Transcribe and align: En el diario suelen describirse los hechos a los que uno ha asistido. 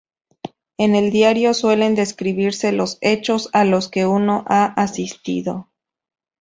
En 0.79 0.95
el 0.95 1.11
diario 1.11 1.53
suelen 1.53 1.93
describirse 1.93 2.71
los 2.71 2.97
hechos 3.01 3.49
a 3.53 3.65
los 3.65 3.87
que 3.87 4.07
uno 4.07 4.43
ha 4.47 4.65
asistido. 4.81 5.69